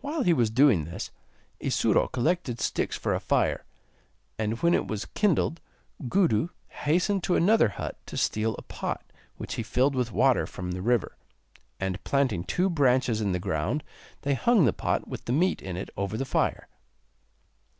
While 0.00 0.24
he 0.24 0.32
was 0.32 0.50
doing 0.50 0.82
this, 0.84 1.12
Isuro 1.60 2.08
collected 2.10 2.58
sticks 2.60 2.96
for 2.98 3.14
a 3.14 3.20
fire, 3.20 3.64
and 4.36 4.60
when 4.60 4.74
it 4.74 4.88
was 4.88 5.04
kindled, 5.04 5.60
Gudu 6.08 6.48
hastened 6.66 7.22
to 7.22 7.36
another 7.36 7.68
hut 7.68 7.96
to 8.06 8.16
steal 8.16 8.56
a 8.56 8.62
pot 8.62 9.04
which 9.36 9.54
he 9.54 9.62
filled 9.62 9.94
with 9.94 10.10
water 10.10 10.44
from 10.44 10.72
the 10.72 10.82
river, 10.82 11.16
and, 11.78 12.02
planting 12.02 12.42
two 12.42 12.68
branches 12.68 13.20
in 13.20 13.30
the 13.30 13.38
ground, 13.38 13.84
they 14.22 14.34
hung 14.34 14.64
the 14.64 14.72
pot 14.72 15.06
with 15.06 15.26
the 15.26 15.32
meat 15.32 15.62
in 15.62 15.76
it 15.76 15.90
over 15.96 16.16
the 16.16 16.24
fire. 16.24 16.66